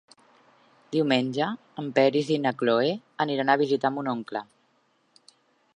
[0.95, 1.49] Diumenge
[1.83, 2.91] en Peris i na Cloè
[3.27, 4.43] aniran a visitar mon oncle.